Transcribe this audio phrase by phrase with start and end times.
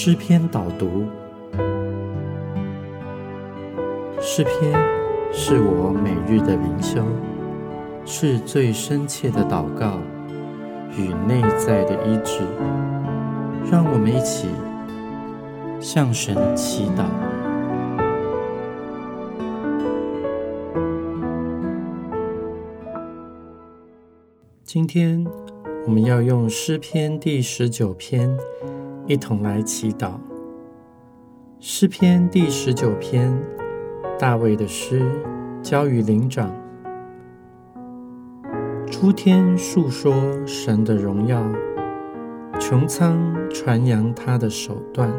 [0.00, 1.06] 诗篇导读。
[4.20, 4.72] 诗篇
[5.32, 7.02] 是我每日的灵修，
[8.04, 9.98] 是最深切的祷告
[10.96, 12.42] 与内在的医治。
[13.68, 14.46] 让我们一起
[15.80, 17.04] 向神祈祷。
[24.62, 25.26] 今天
[25.84, 28.38] 我们要用诗篇第十九篇
[29.08, 30.10] 一同来祈祷。
[31.60, 33.34] 诗篇第十九篇，
[34.18, 35.02] 大卫的诗，
[35.62, 36.54] 交与灵长。
[38.90, 40.12] 诸天述说
[40.46, 41.42] 神的荣耀，
[42.60, 45.10] 穹苍传扬他的手段。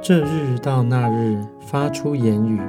[0.00, 2.60] 这日到那日发出言语，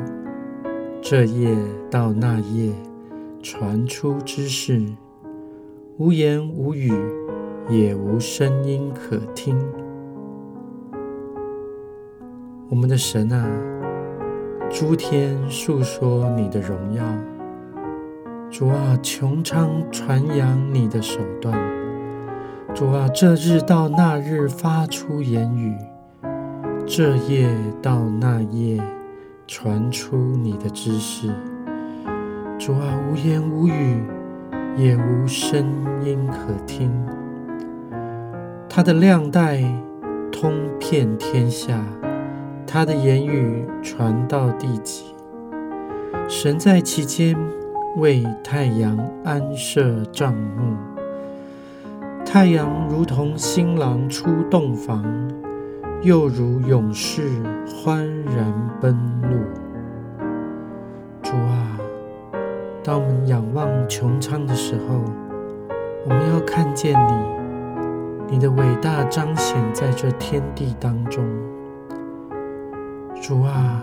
[0.99, 1.55] 这夜
[1.91, 2.73] 到那夜
[3.43, 4.83] 传出之事。
[5.99, 6.91] 无言无语，
[7.69, 9.55] 也无声音可听。
[12.71, 13.45] 我们的神啊，
[14.69, 17.03] 诸天述说你的荣耀；
[18.49, 21.53] 主啊，穹苍传扬你的手段；
[22.73, 25.75] 主啊，这日到那日发出言语，
[26.87, 27.49] 这夜
[27.81, 28.81] 到那夜
[29.45, 31.27] 传出你的知识。
[32.57, 34.01] 主啊，无言无语。
[34.77, 35.65] 也无声
[36.01, 36.89] 音可听，
[38.69, 39.61] 他的亮带
[40.31, 41.77] 通遍天下，
[42.73, 45.13] 他的言语传到地极。
[46.29, 47.35] 神在其间
[47.97, 50.73] 为太阳安设帐幕，
[52.25, 55.03] 太阳如同新郎出洞房，
[56.01, 57.23] 又如勇士
[57.65, 59.35] 欢然奔路。
[61.21, 61.77] 主啊！
[62.81, 65.03] 当我们仰望穹苍的时候，
[66.05, 71.21] 我们要看见你，你的伟大彰显在这天地当中。
[73.31, 73.81] 主啊，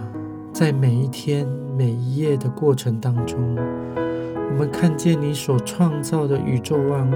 [0.53, 7.14] 在每一天每一夜的过程当中，我们看见你所创造的宇宙万物，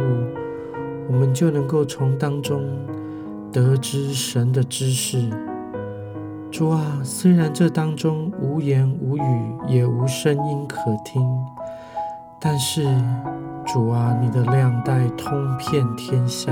[1.08, 2.62] 我们就能够从当中
[3.52, 5.28] 得知神的知识。
[6.50, 11.22] 主啊，虽然这当中无言无语，也无声音可听。
[12.40, 12.82] 但是，
[13.66, 16.50] 主啊，你的亮带通遍天下；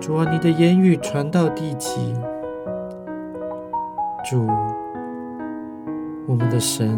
[0.00, 2.16] 主啊，你的言语传到地极。
[4.30, 4.46] 主，
[6.24, 6.96] 我们的神，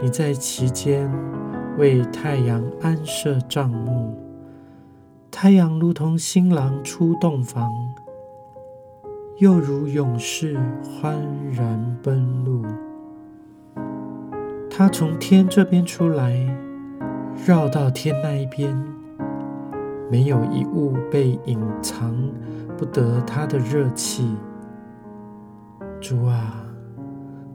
[0.00, 1.06] 你在其间
[1.76, 4.14] 为太阳安设帐幕，
[5.30, 7.70] 太阳如同新郎出洞房，
[9.36, 11.14] 又如勇士欢
[11.52, 12.64] 然奔路。
[14.70, 16.34] 他从天这边出来，
[17.46, 18.74] 绕到天那一边，
[20.10, 22.16] 没有一物被隐藏
[22.78, 24.34] 不得他的热气。
[26.00, 26.64] 主啊，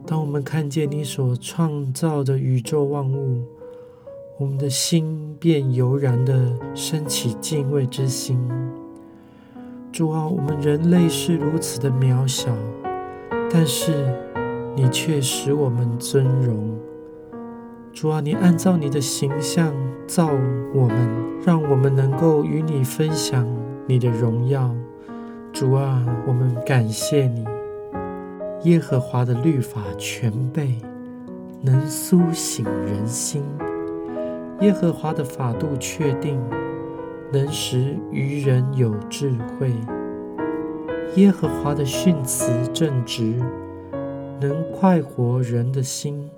[0.06, 3.42] 当我们看见你所创造的宇宙万物，
[4.38, 8.38] 我们的心便油然的升起敬畏之心。
[9.92, 12.54] 主啊，我们人类是如此的渺小，
[13.50, 13.92] 但是
[14.76, 16.78] 你却使我们尊荣。
[17.92, 19.74] 主啊，你按照你的形象
[20.06, 20.30] 造
[20.72, 21.08] 我们，
[21.44, 23.44] 让我们能够与你分享
[23.88, 24.72] 你的荣耀。
[25.52, 27.44] 主啊，我们感谢你。
[28.66, 30.74] 耶和华的律法全备，
[31.62, 33.40] 能苏醒人心；
[34.60, 36.36] 耶和华的法度确定，
[37.32, 39.70] 能使愚人有智慧；
[41.14, 43.40] 耶和华的训词正直，
[44.40, 46.28] 能快活人的心。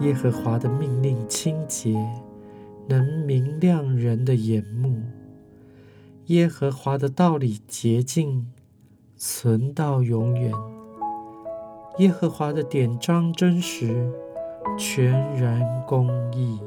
[0.00, 1.94] 耶和华的命令清洁，
[2.88, 5.02] 能明亮人的眼目；
[6.28, 8.46] 耶和华的道理洁净，
[9.18, 10.50] 存到永远；
[11.98, 14.10] 耶和华的典章真实，
[14.76, 16.58] 全然公义。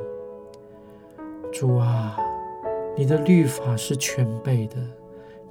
[1.52, 2.18] 主啊，
[2.96, 4.76] 你的律法是全备的，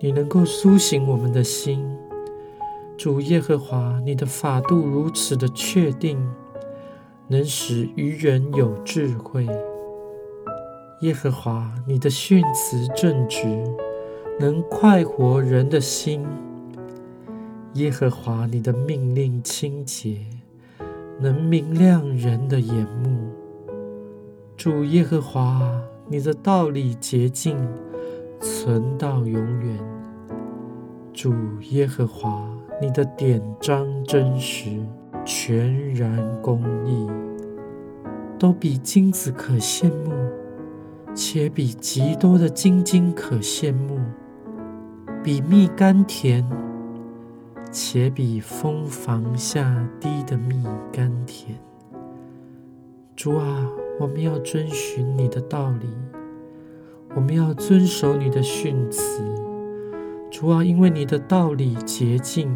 [0.01, 1.87] 你能够苏醒我们的心。
[2.97, 6.19] 主耶和华，你的法度如此的确定。
[7.29, 9.47] 能使愚人有智慧，
[11.01, 13.63] 耶和华，你的训词正直，
[14.39, 16.23] 能快活人的心；
[17.77, 20.17] 耶和华，你的命令清洁，
[21.21, 23.31] 能明亮人的眼目。
[24.57, 25.79] 主耶和华，
[26.09, 27.55] 你的道理洁净，
[28.41, 29.79] 存到永远。
[31.13, 31.35] 主
[31.69, 32.49] 耶和华，
[32.81, 34.71] 你的典章真实。
[35.27, 37.07] 全然公义，
[38.39, 40.13] 都比金子可羡慕，
[41.15, 43.99] 且比极多的金金可羡慕，
[45.25, 46.49] 比蜜甘甜，
[47.79, 51.59] 且比蜂房下滴的蜜甘甜。
[53.15, 53.69] 主啊，
[54.01, 55.87] 我们要遵循你的道理，
[57.15, 59.23] 我们要遵守你的训词。
[60.31, 62.51] 主啊，因为你的道理洁净，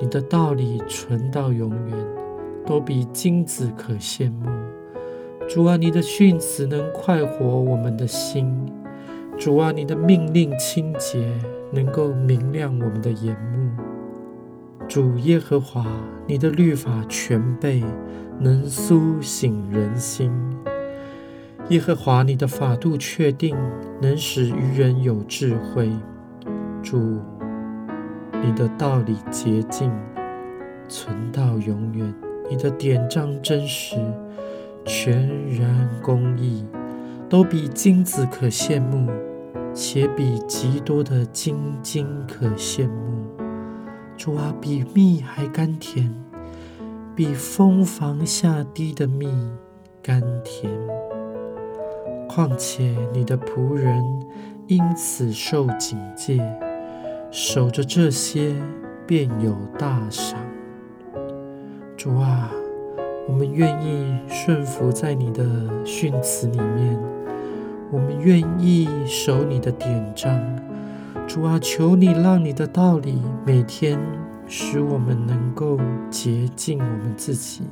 [0.00, 2.06] 你的道理存到永远，
[2.64, 4.48] 都比金子可羡慕。
[5.46, 8.50] 主啊，你的训词能快活我们的心。
[9.36, 11.30] 主啊，你的命令清洁，
[11.70, 13.57] 能够明亮我们的眼目。
[14.88, 15.84] 主耶和华，
[16.26, 17.84] 你的律法全备，
[18.40, 20.32] 能苏醒人心。
[21.68, 23.54] 耶和华，你的法度确定，
[24.00, 25.90] 能使愚人有智慧。
[26.82, 27.20] 主，
[28.42, 29.92] 你的道理洁净，
[30.88, 32.10] 存到永远；
[32.48, 33.94] 你的典章真实，
[34.86, 36.64] 全然公义，
[37.28, 39.06] 都比金子可羡慕，
[39.74, 43.18] 且比极多的金金可羡慕。
[44.18, 46.12] 主啊，比蜜还甘甜，
[47.14, 49.28] 比蜂房下滴的蜜
[50.02, 50.68] 甘甜。
[52.28, 54.02] 况且你的仆人
[54.66, 56.44] 因此受警戒。
[57.30, 58.56] 守着这些，
[59.06, 60.36] 便有大赏。
[61.96, 62.50] 主啊，
[63.28, 65.44] 我们愿意顺服在你的
[65.84, 66.98] 训词里面，
[67.92, 70.36] 我们愿意守你的典章。
[71.28, 74.00] 主啊，求你让你的道理每天
[74.46, 75.78] 使我们能够
[76.10, 77.64] 洁净我们自己。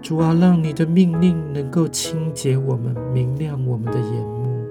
[0.00, 4.64] 主啊，让你的命令能够清洁我们，明亮我们的眼目。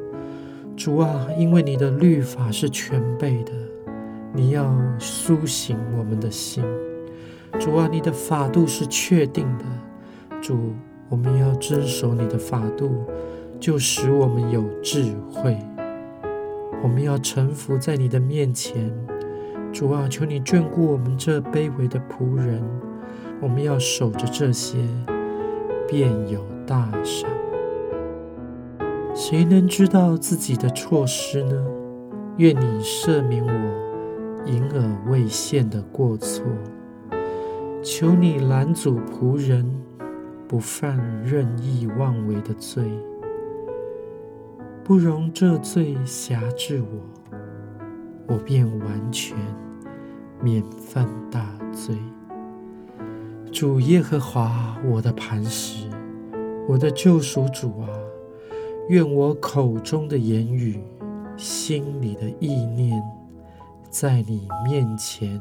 [0.76, 3.52] 主啊，因为你的律法是全备的。
[4.34, 6.64] 你要苏醒我们的心，
[7.60, 9.66] 主啊，你的法度是确定的。
[10.42, 10.74] 主，
[11.10, 13.06] 我们要遵守你的法度，
[13.60, 15.56] 就使我们有智慧。
[16.82, 18.92] 我们要臣服在你的面前，
[19.72, 22.64] 主啊，求你眷顾我们这卑微的仆人。
[23.42, 24.78] 我们要守着这些，
[25.88, 27.30] 便有大赏。
[29.14, 31.66] 谁能知道自己的错失呢？
[32.38, 33.90] 愿你赦免我。
[34.46, 36.44] 隐而未现的过错，
[37.84, 39.70] 求你拦阻仆人
[40.48, 42.84] 不犯任意妄为的罪，
[44.90, 49.38] 不容这罪辖制我，我便完全
[50.42, 51.96] 免犯大罪。
[53.52, 55.88] 主耶和华，我的磐石，
[56.68, 57.88] 我的救赎主啊，
[58.88, 60.82] 愿我口中的言语，
[61.38, 63.00] 心里的意念。
[63.92, 65.40] 在你面前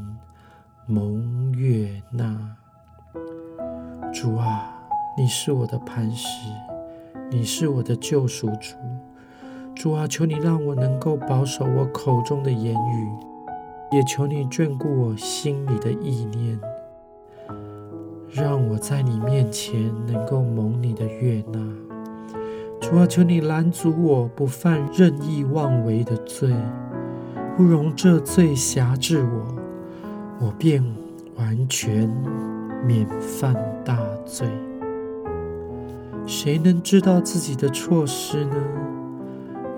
[0.87, 2.55] 蒙悦纳，
[4.13, 4.79] 主啊，
[5.17, 6.29] 你是我的磐石，
[7.31, 8.77] 你是我的救赎主。
[9.79, 13.09] 主啊，求你让我能够保守我口中的言语，
[13.93, 16.59] 也求你眷顾我心里的意念，
[18.29, 21.61] 让我在你面前能够蒙你的悦纳。
[22.81, 26.53] 主啊，求你拦阻我不犯任意妄为的罪。
[27.57, 30.85] 不容这罪辖制我，我便
[31.37, 32.11] 完全
[32.85, 33.55] 免犯
[33.85, 33.97] 大
[34.27, 34.49] 罪。
[36.27, 38.57] 谁能知道自己的错失呢？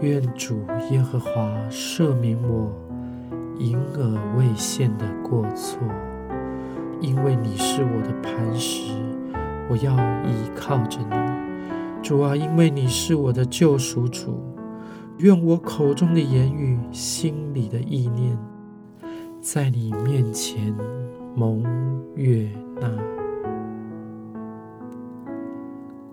[0.00, 1.30] 愿主耶和华
[1.70, 2.72] 赦免我
[3.58, 5.78] 隐而未现的过错，
[7.00, 8.94] 因为你是我的磐石，
[9.68, 9.92] 我要
[10.24, 12.02] 依靠着你。
[12.02, 14.42] 主啊，因为你是我的救赎主。
[15.18, 18.38] 愿我口中的言语、心里的意念，
[19.38, 20.74] 在你面前
[21.36, 21.62] 蒙
[22.14, 22.48] 悦
[22.80, 23.19] 纳。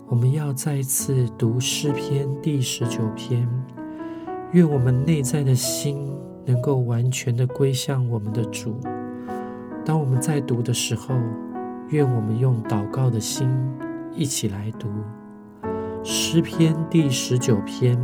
[0.09, 3.45] 我们要再一次读诗篇第十九篇。
[4.53, 6.09] 愿我们内在的心
[6.45, 8.79] 能够完全的归向我们的主。
[9.83, 11.13] 当我们在读的时候，
[11.89, 13.49] 愿我们用祷告的心
[14.15, 14.87] 一起来读
[16.05, 18.01] 诗篇第十九篇。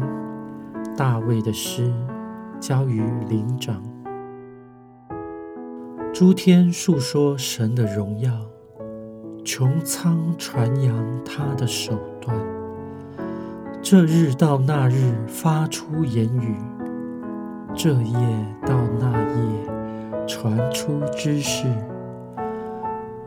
[0.97, 1.91] 大卫的诗
[2.59, 3.81] 交于灵长，
[6.13, 8.31] 诸天述说神的荣耀，
[9.43, 12.35] 穹苍传扬他的手段。
[13.81, 16.55] 这日到那日发出言语，
[17.75, 18.15] 这夜
[18.65, 21.67] 到那夜传出知识。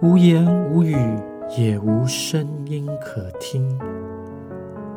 [0.01, 0.97] 无言无语，
[1.59, 3.79] 也无声音可听。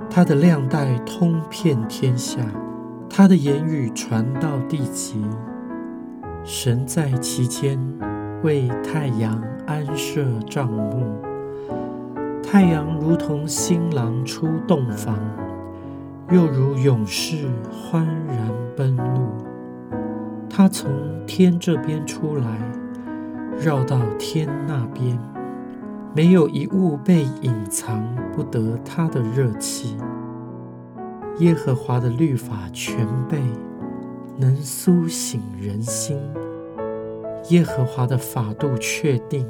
[0.09, 2.37] 他的亮带通遍天下，
[3.09, 5.23] 他的言语传到地极。
[6.45, 7.77] 神在其间
[8.43, 11.21] 为太阳安设帐幕，
[12.41, 15.15] 太阳如同新郎出洞房，
[16.31, 19.29] 又如勇士欢然奔路。
[20.49, 20.89] 他从
[21.27, 22.57] 天这边出来，
[23.59, 25.19] 绕到天那边，
[26.15, 28.03] 没有一物被隐藏
[28.35, 29.95] 不得他的热气。
[31.37, 33.39] 耶和华的律法全备，
[34.35, 36.17] 能苏醒人心；
[37.49, 39.45] 耶和华的法度确定，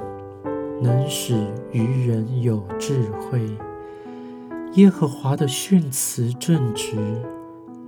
[0.81, 1.35] 能使
[1.71, 3.39] 愚人有智慧；
[4.73, 6.95] 耶和华的训词正直，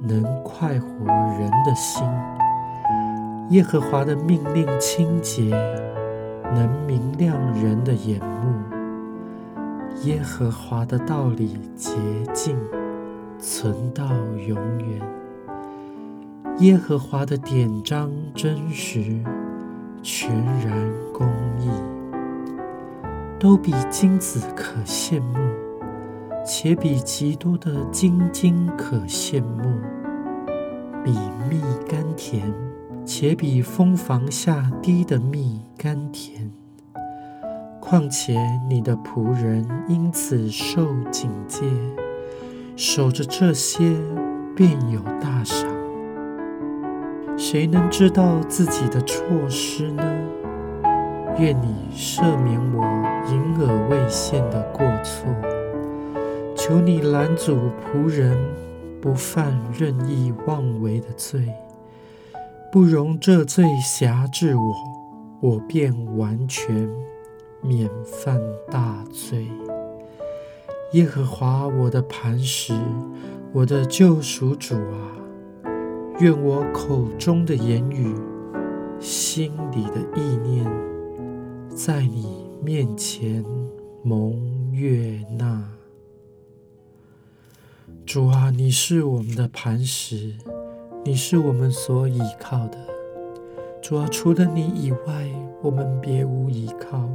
[0.01, 1.05] 能快活
[1.39, 2.03] 人的心；
[3.49, 5.49] 耶和华的命令清洁，
[6.53, 8.51] 能明亮人的眼目；
[10.03, 11.91] 耶和华的道理洁
[12.33, 12.55] 净。
[13.43, 14.05] 存到
[14.47, 15.01] 永远。
[16.59, 19.19] 耶和华的典章真实，
[20.03, 20.34] 全
[20.65, 20.75] 然
[21.13, 21.27] 公
[21.60, 21.70] 义，
[23.39, 25.38] 都比金子可羡慕，
[26.46, 29.79] 且比极多的金金可羡慕，
[31.03, 31.12] 比
[31.50, 32.51] 蜜甘甜，
[33.05, 36.51] 且比蜂房下滴的蜜甘甜。
[37.79, 38.36] 况且
[38.67, 41.62] 你的仆人因此受警戒。
[42.75, 43.96] 守着这些，
[44.55, 45.70] 便有大赏。
[47.51, 50.01] 谁能知道自己的错失呢？
[51.38, 52.81] 愿你赦免我
[53.29, 55.29] 隐而未现的过错。
[56.55, 58.38] 求你拦阻仆人
[59.01, 61.46] 不犯任意妄为的罪，
[62.72, 64.74] 不容这罪辖制我，
[65.41, 66.89] 我便完全
[67.60, 68.39] 免犯
[68.72, 69.46] 大罪。
[70.93, 72.74] 耶和华我的磐石，
[73.51, 75.20] 我的救赎主啊，
[76.21, 78.15] 愿我口中的言语，
[78.99, 80.71] 心里的意念，
[81.75, 83.43] 在你面前
[84.03, 85.67] 蒙悦纳。
[88.05, 90.35] 主啊，你是我们的磐石，
[91.03, 92.77] 你是我们所倚靠的。
[93.81, 95.27] 主啊，除了你以外，
[95.63, 97.09] 我们别无依靠。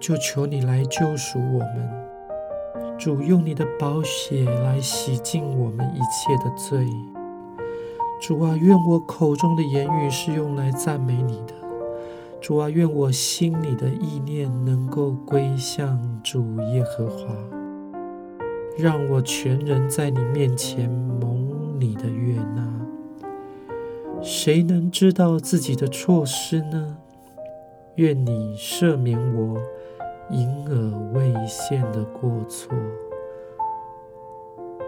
[0.00, 2.98] 就求你来救赎我们。
[2.98, 6.84] 主用你的宝血来洗净我们一切的罪。
[8.20, 11.54] 主啊，愿我口中的言语是用来赞美你的。
[12.40, 17.34] 主啊，愿我心里的意念能够归向主耶和华，
[18.78, 22.66] 让我全人在你面前蒙你的悦纳。
[24.22, 26.96] 谁能知道自己的错失呢？
[27.96, 29.56] 愿你赦免我。
[30.30, 30.74] 隐而
[31.12, 32.76] 未现的过错，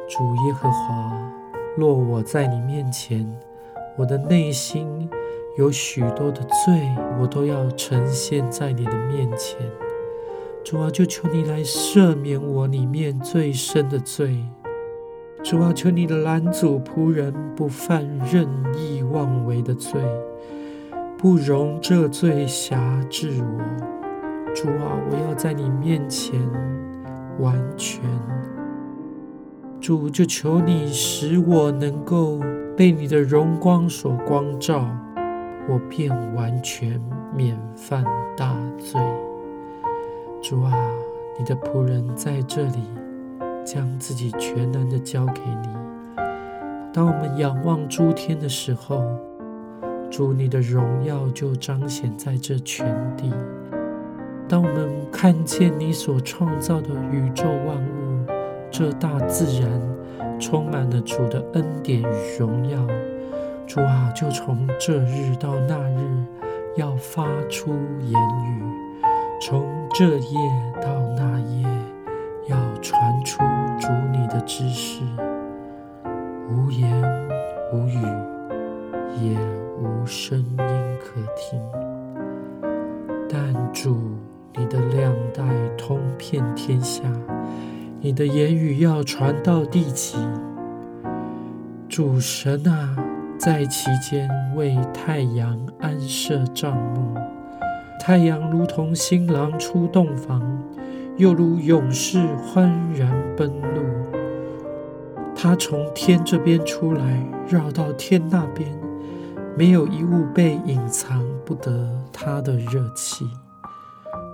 [0.09, 1.33] 主耶和华，
[1.79, 3.25] 若我在你面前，
[3.97, 5.09] 我的内心
[5.57, 9.57] 有许多的罪，我都要呈现在你的面前。
[10.65, 14.45] 主啊，就求你来赦免我里面最深的罪。
[15.45, 20.01] 主啊，求你的拦阻仆人不犯任意妄为的罪，
[21.17, 24.53] 不容这罪辖制我。
[24.53, 26.41] 主啊，我要在你面前
[27.39, 28.03] 完全。
[29.81, 32.41] 主就求你使我能够
[32.77, 34.85] 被你的荣光所光照，
[35.69, 37.01] 我便完全
[37.35, 38.05] 免犯
[38.37, 39.01] 大罪。
[40.43, 40.73] 主啊，
[41.39, 42.83] 你的仆人在这里，
[43.65, 45.69] 将自己全然的交给你。
[46.93, 49.05] 当我们仰望诸天的时候，
[50.11, 53.33] 主你的荣耀就彰显在这全地。
[54.49, 57.98] 当我们看见你所创造的宇宙万物，
[58.71, 59.71] 这大自然
[60.39, 62.79] 充满了主的恩典与荣耀，
[63.67, 66.25] 主啊，就从这日到那日
[66.77, 67.73] 要发出
[68.03, 68.13] 言
[68.47, 68.63] 语，
[69.41, 70.39] 从这夜
[70.81, 71.67] 到那夜
[72.47, 73.39] 要传出
[73.81, 75.03] 主你的知识，
[76.51, 76.89] 无言
[77.73, 78.01] 无语，
[79.21, 79.37] 也
[79.81, 80.57] 无声音
[81.03, 81.61] 可听，
[83.29, 83.99] 但主。
[84.57, 85.45] 你的亮带
[85.77, 87.05] 通遍天下，
[88.01, 90.17] 你的言语要传到地极。
[91.89, 92.97] 主神啊，
[93.37, 97.17] 在其间为太阳安设帐幕，
[98.01, 100.41] 太阳如同新郎出洞房，
[101.17, 103.83] 又如勇士欢然奔路。
[105.35, 108.69] 他从天这边出来，绕到天那边，
[109.57, 113.29] 没有一物被隐藏不得他的热气。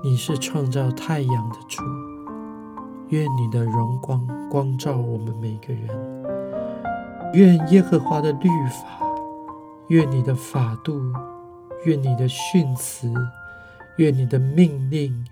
[0.03, 1.83] 你是创造太阳的主，
[3.11, 5.89] 愿你的荣光光照我们每个人。
[7.35, 9.07] 愿耶和华的律法，
[9.89, 11.01] 愿你的法度，
[11.85, 13.13] 愿你的训词，
[13.99, 15.25] 愿你的命令，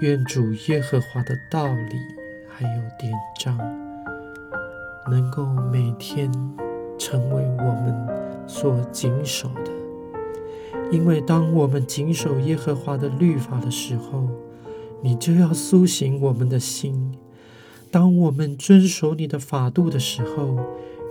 [0.00, 1.98] 愿主耶和华的道理
[2.48, 3.58] 还有典章，
[5.10, 6.30] 能够每天
[6.98, 8.08] 成为我们
[8.46, 9.70] 所谨守的。
[10.92, 14.28] 因为当我们谨守耶和华的律法的时候，
[15.02, 17.12] 你就要苏醒我们的心；
[17.90, 20.58] 当我们遵守你的法度的时候，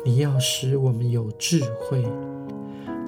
[0.05, 2.03] 你要使我们有智慧；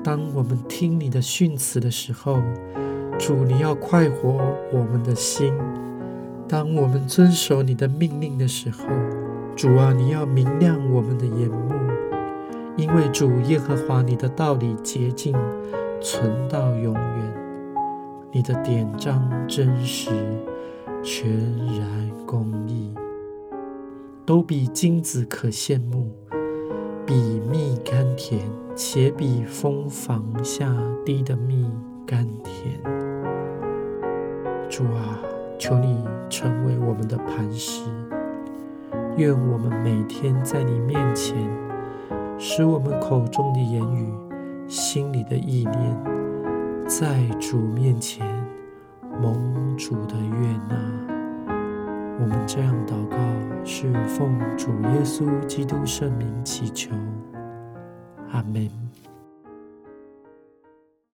[0.03, 2.41] 当我们听你的训词的时候，
[3.19, 5.53] 主，你要快活我们的心；
[6.47, 8.85] 当我们遵守你的命令的时候，
[9.55, 11.73] 主啊，你要明亮我们的眼目，
[12.77, 15.35] 因为主耶和华你的道理洁净。
[16.03, 17.33] 存到永远，
[18.31, 20.09] 你的典章真实、
[21.03, 21.31] 全
[21.65, 22.93] 然公义，
[24.23, 26.11] 都比金子可羡慕，
[27.05, 28.39] 比蜜甘甜，
[28.75, 30.71] 且比蜂房下
[31.03, 31.67] 滴的蜜
[32.05, 32.79] 甘甜。
[34.69, 35.19] 主啊，
[35.57, 37.81] 求你成为我们的磐石，
[39.17, 41.35] 愿我们每天在你面前，
[42.37, 44.07] 使我们口中的言语。
[44.67, 48.25] 心里的意念，在主面前
[49.21, 50.75] 蒙主的悦纳。
[52.19, 53.17] 我们这样祷告，
[53.63, 56.95] 是奉主耶稣基督圣名祈求。
[58.31, 58.80] 阿门。